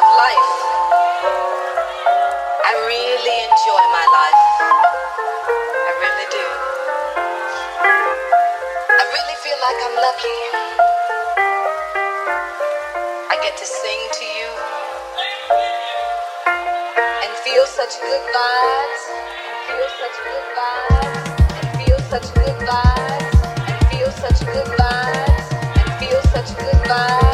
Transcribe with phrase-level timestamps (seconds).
[0.00, 0.52] life.
[2.64, 4.44] I really enjoy my life.
[5.76, 6.46] I really do.
[8.88, 10.38] I really feel like I'm lucky.
[13.28, 14.50] I get to sing to you
[17.24, 19.02] and feel such good vibes,
[19.68, 21.28] feel such good vibes,
[21.60, 23.36] and feel such good vibes,
[23.68, 25.46] and feel such good vibes,
[25.76, 27.29] and feel such good vibes,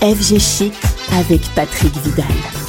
[0.00, 0.72] FG Chic
[1.12, 2.59] avec Patrick Vidal.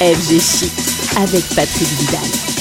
[0.00, 0.72] FG Chic
[1.16, 2.55] avec Patrick Vidal.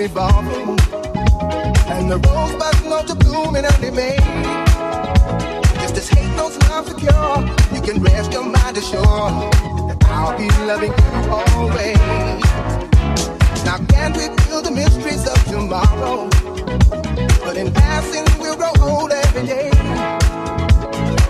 [0.00, 0.80] revolving,
[1.92, 4.16] and the rosebuds know to bloom in early May.
[5.84, 7.36] If this hate knows love to cure,
[7.74, 9.52] you can rest your mind assured
[9.88, 11.98] that I'll be loving you always.
[13.66, 16.30] Now can't we build the mysteries of tomorrow?
[17.44, 19.68] But in passing, we'll grow old every day.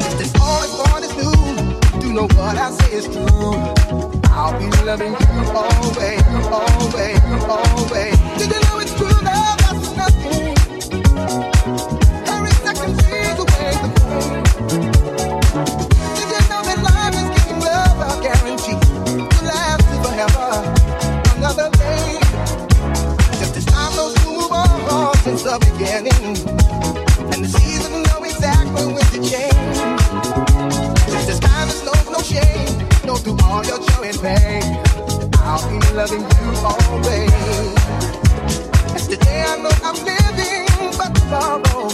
[0.06, 4.09] If this all is born is new, do know what I say is true.
[4.42, 5.16] I'll be loving you
[5.54, 8.16] always, always, always.
[8.38, 9.58] Did you know it's true love?
[9.60, 10.56] That's nothing.
[12.24, 14.40] Hurry, second, please, away the pain.
[16.16, 18.80] Did you know that life is giving love a guarantee
[19.28, 20.48] to last forever?
[21.36, 22.18] Another day.
[23.38, 26.59] Just as time goes move on since the beginning.
[33.60, 34.62] all your joy and pain.
[35.40, 37.32] I'll be loving you always.
[38.96, 41.88] It's the day I know I'm living, but tomorrow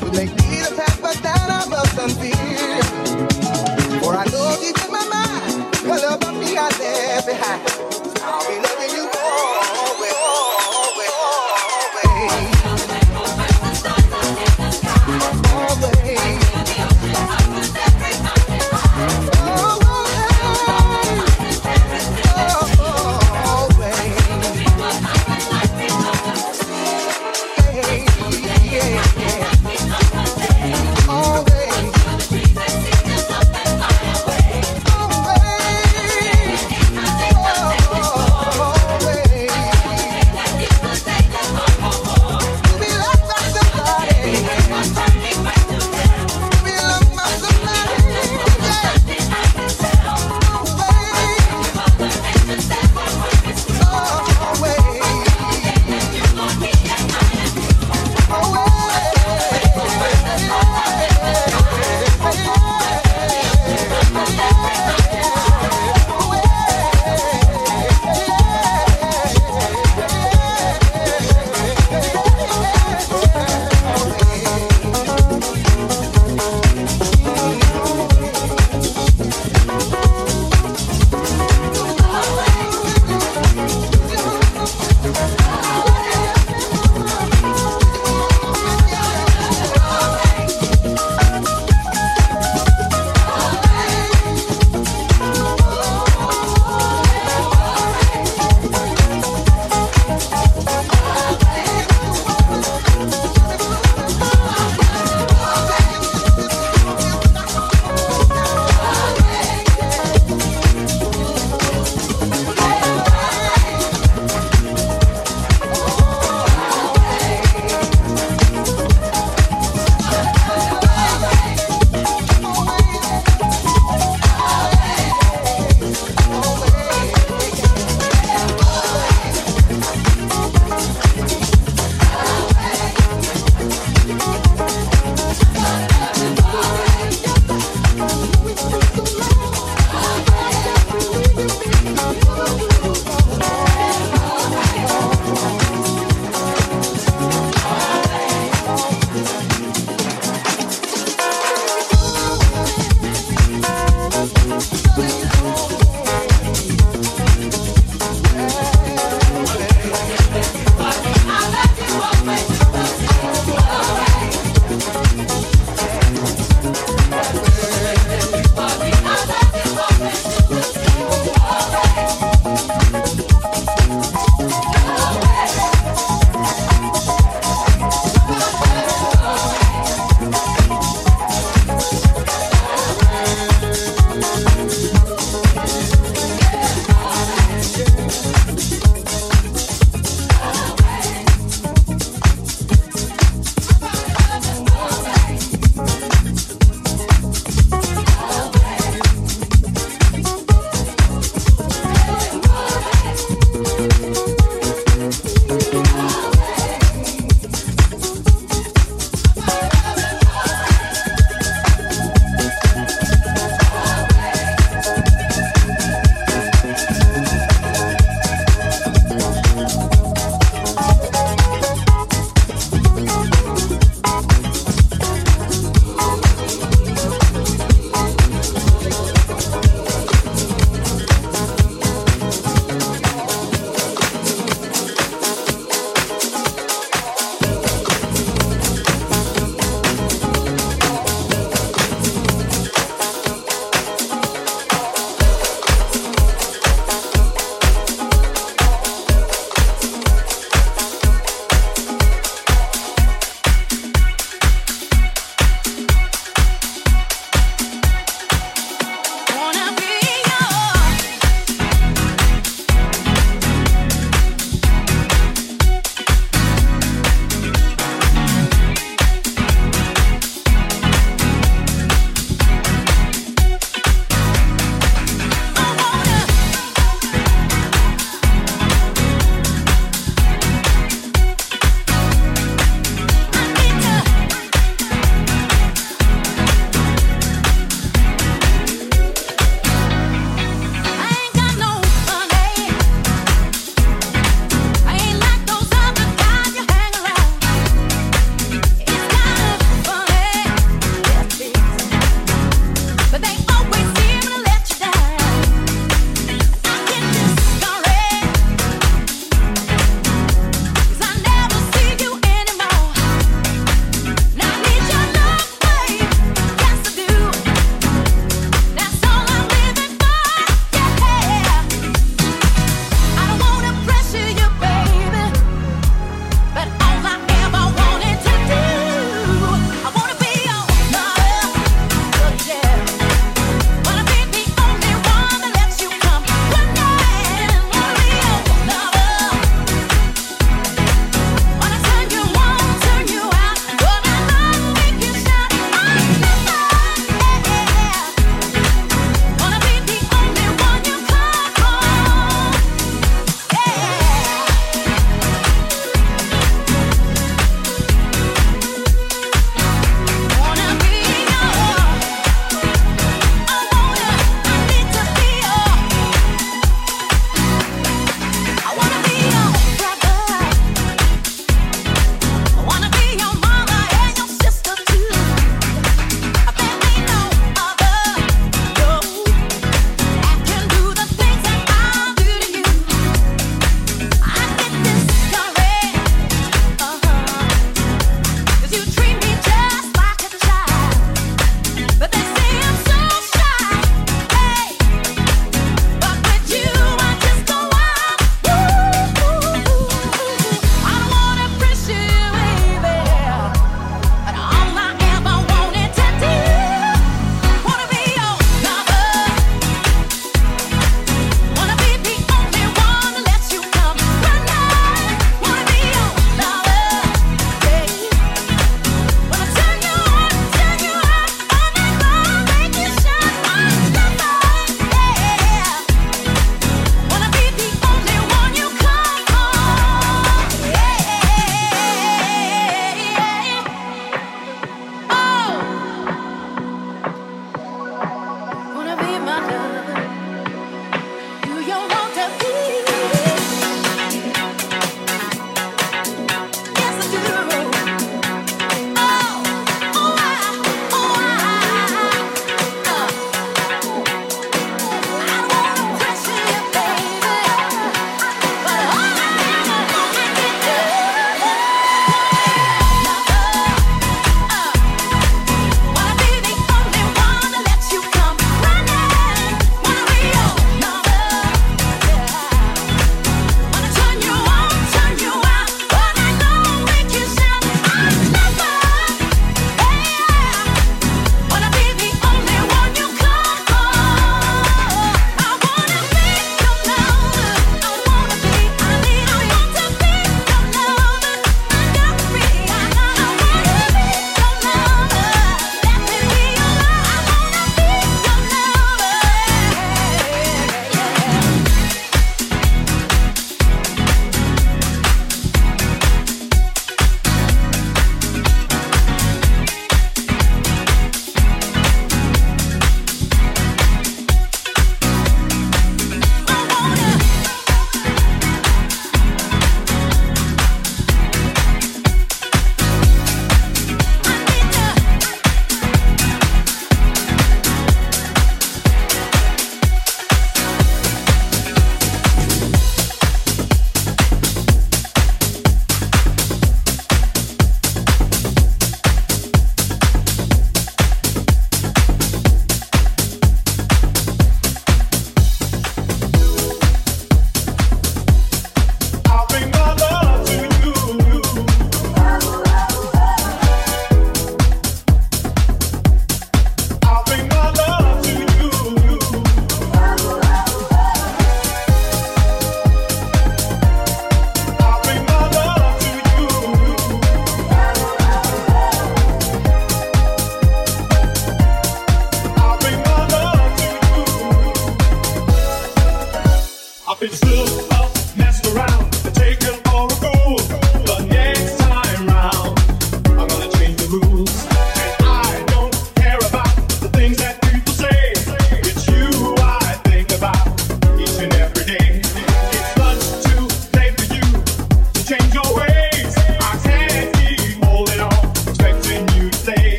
[0.00, 2.82] will make me the path of that I must unveil.
[4.00, 7.77] For I know deep in my mind, the love of me I left behind.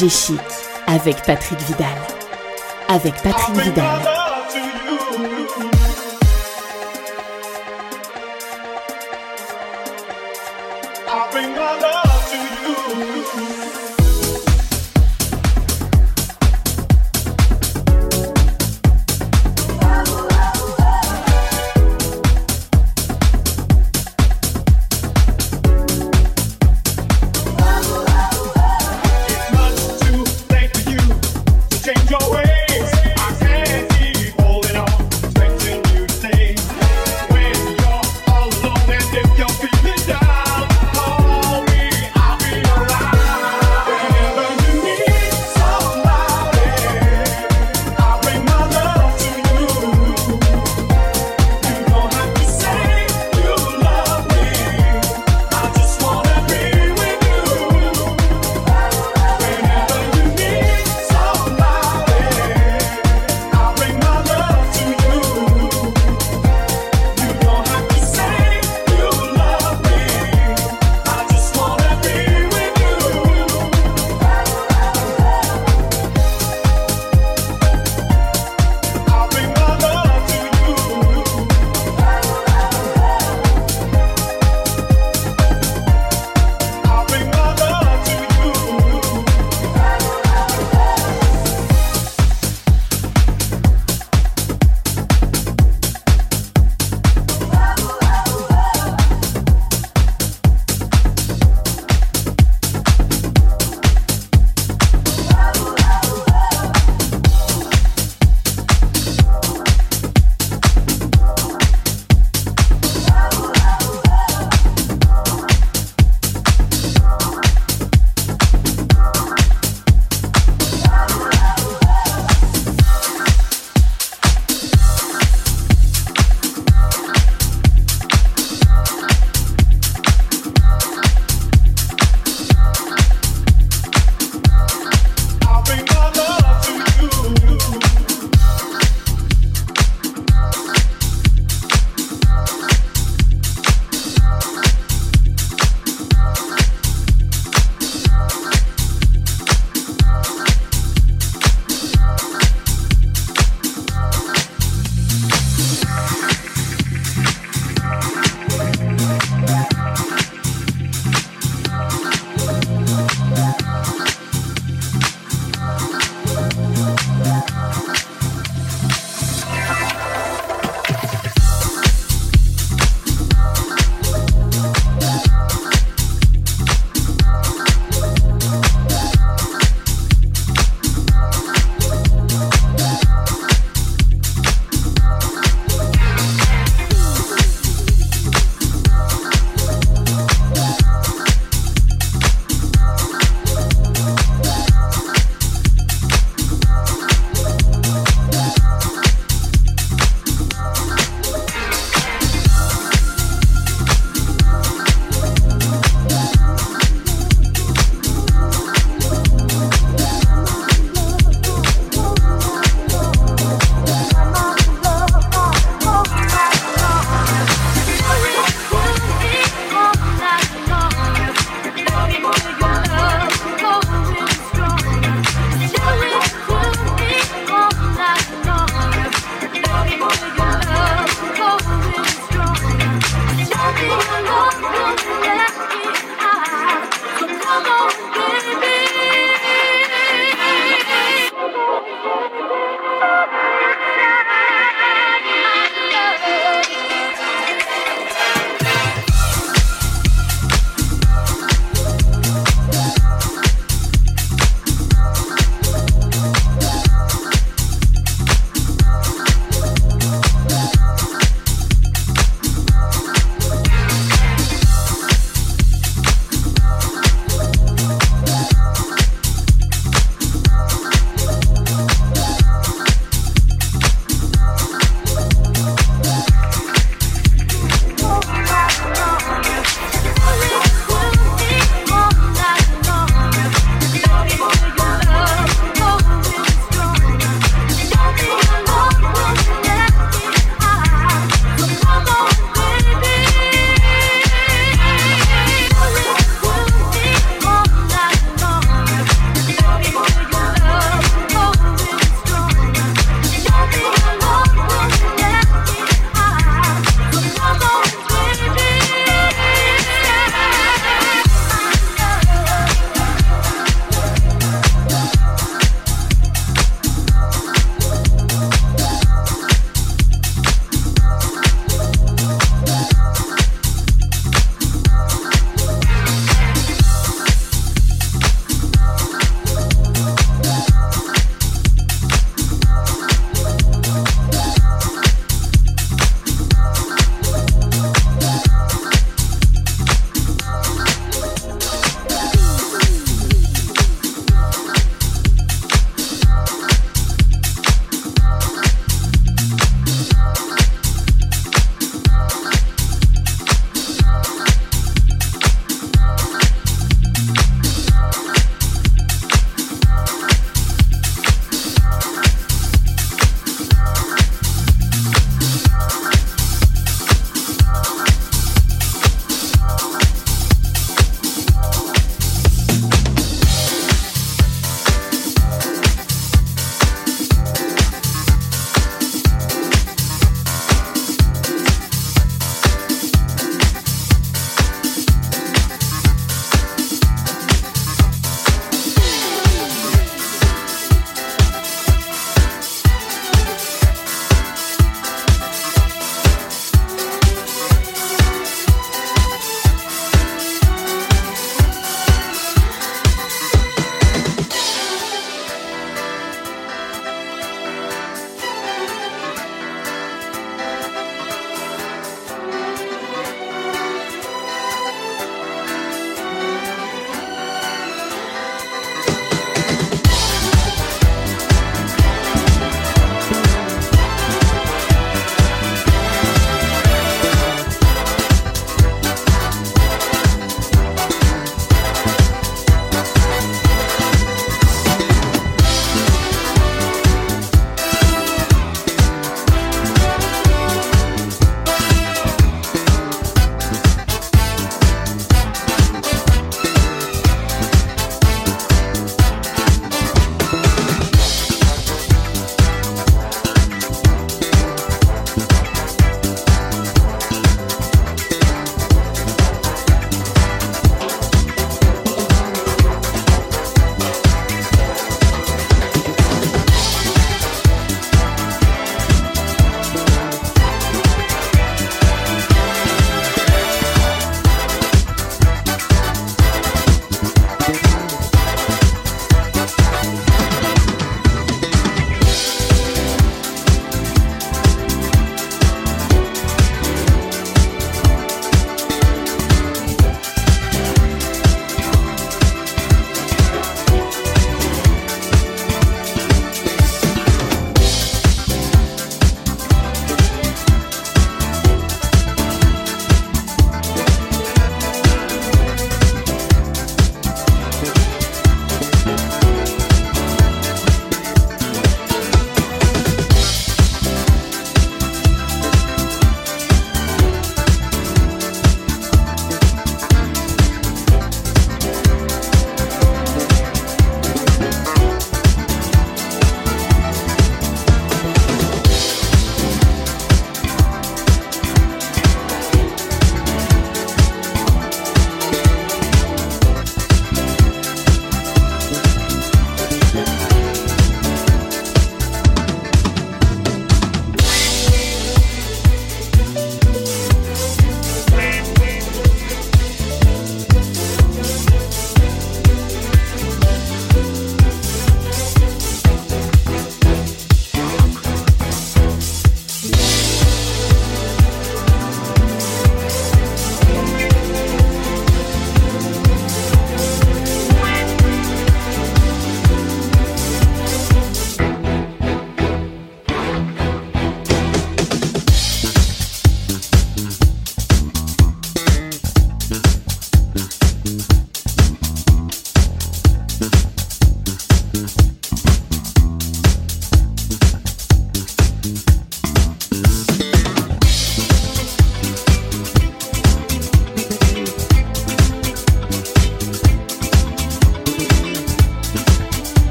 [0.00, 0.40] FG Chic
[0.86, 1.88] avec Patrick Vidal.
[2.88, 4.19] Avec Patrick Vidal.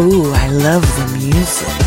[0.00, 1.79] Ooh, I love the music.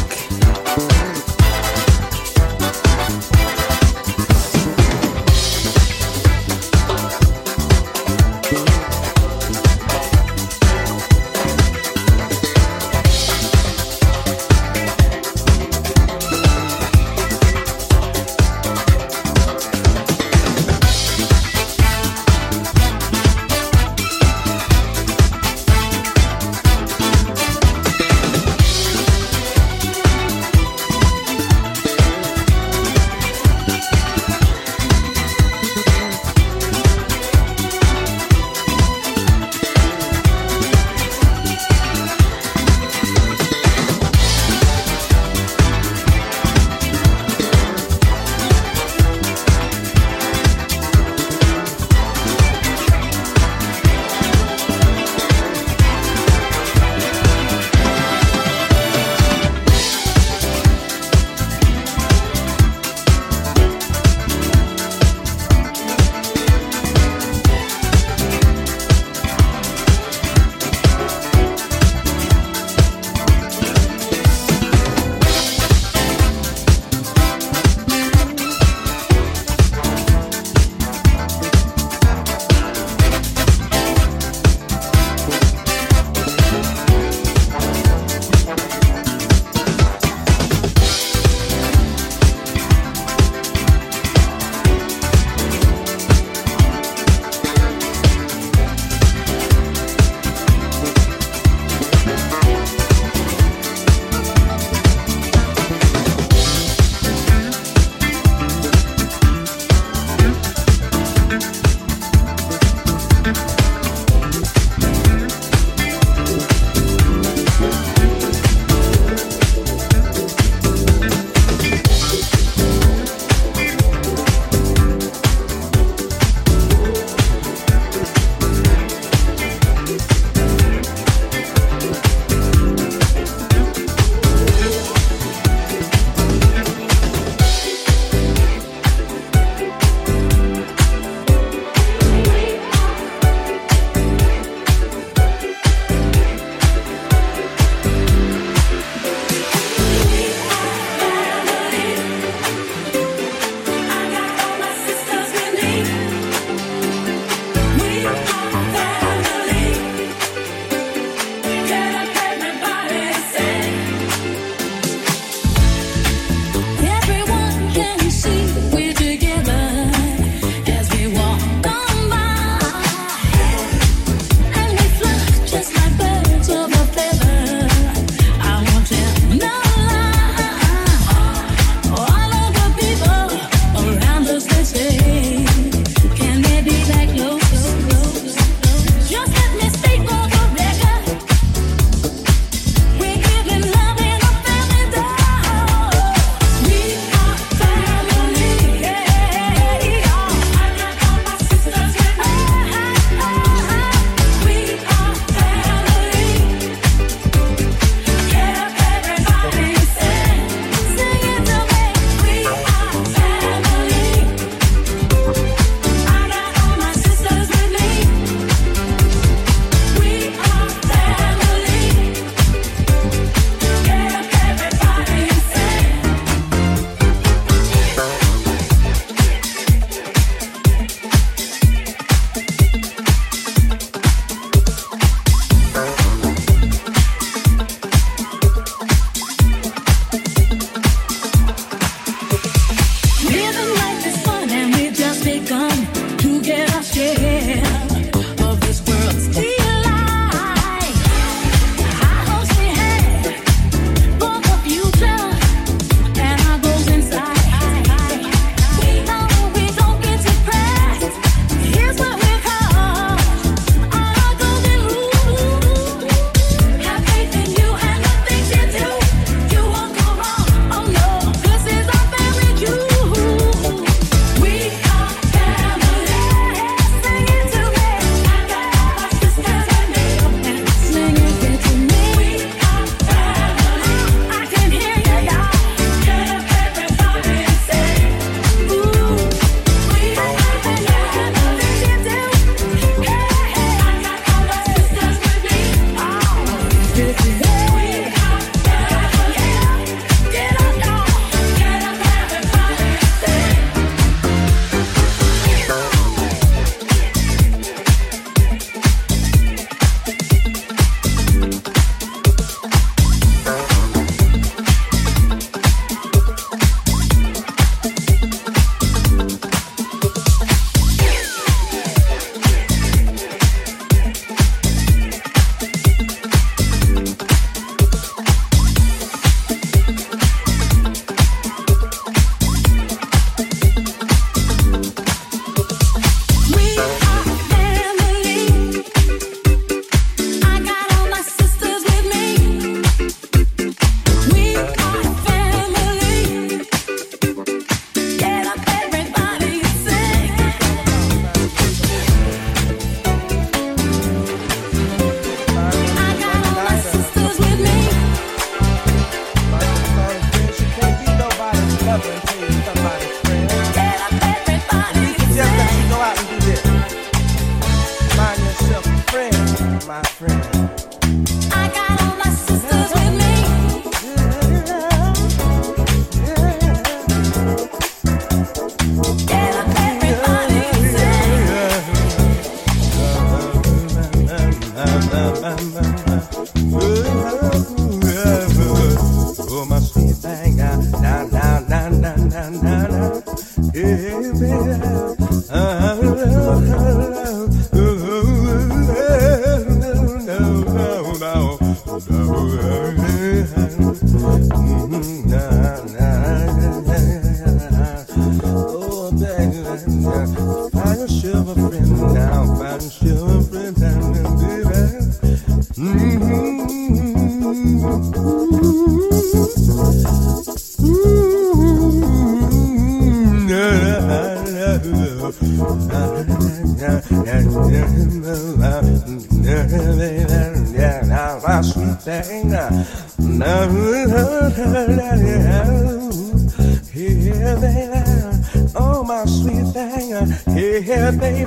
[441.03, 441.43] Somebody,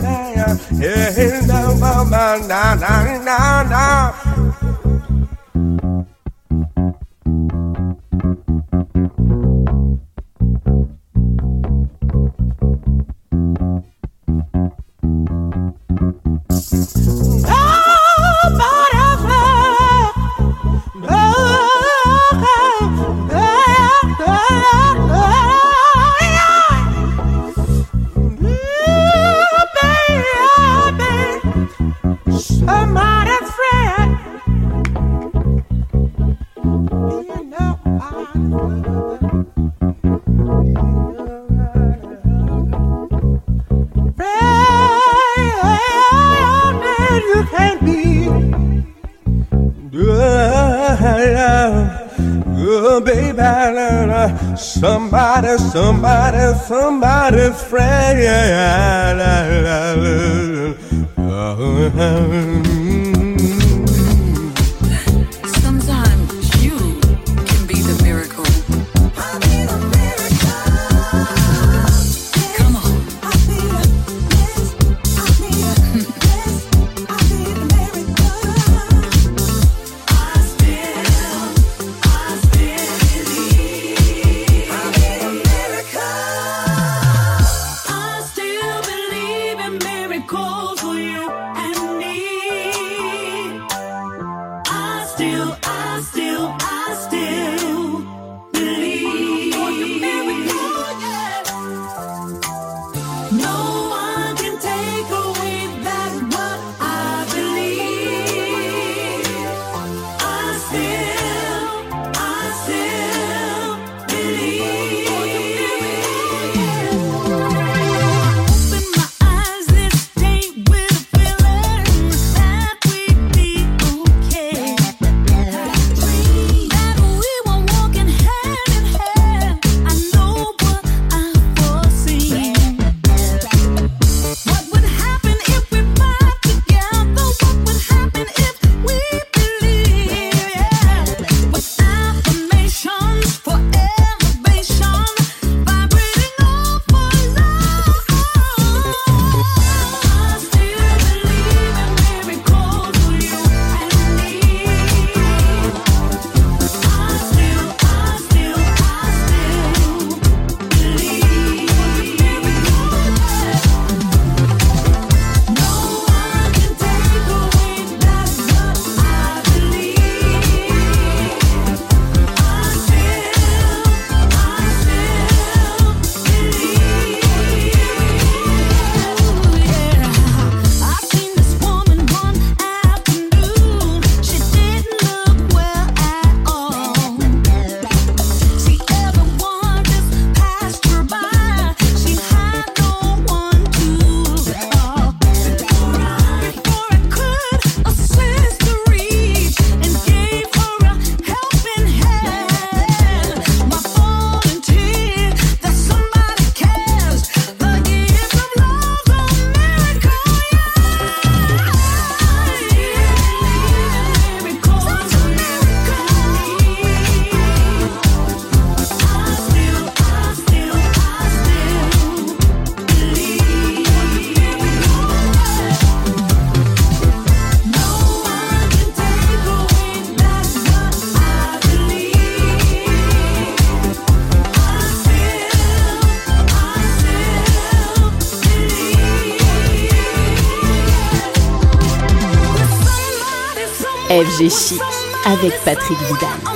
[244.27, 244.81] FG Chic
[245.25, 246.56] avec Patrick Vidal.